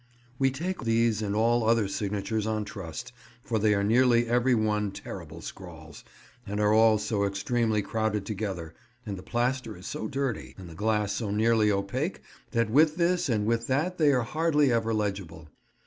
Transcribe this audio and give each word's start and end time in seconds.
We 0.39 0.49
take 0.49 0.79
these 0.83 1.21
and 1.21 1.35
all 1.35 1.63
other 1.63 1.87
signatures 1.87 2.47
on 2.47 2.65
trust, 2.65 3.11
for 3.43 3.59
they 3.59 3.75
are 3.75 3.83
nearly 3.83 4.27
every 4.27 4.55
one 4.55 4.89
terrible 4.89 5.41
scrawls, 5.41 6.03
and 6.43 6.59
are 6.59 6.73
all 6.73 6.97
so 6.97 7.23
extremely 7.23 7.83
crowded 7.83 8.25
together, 8.25 8.73
and 9.05 9.15
the 9.15 9.21
plaster 9.21 9.77
is 9.77 9.85
so 9.85 10.07
dirty, 10.07 10.55
and 10.57 10.67
the 10.67 10.73
glass 10.73 11.13
so 11.13 11.29
nearly 11.29 11.71
opaque 11.71 12.21
that 12.49 12.71
with 12.71 12.95
this 12.97 13.29
and 13.29 13.45
with 13.45 13.67
that 13.67 13.99
they 13.99 14.11
are 14.11 14.23
hardly 14.23 14.71
ever 14.71 14.91
legible. 14.91 15.49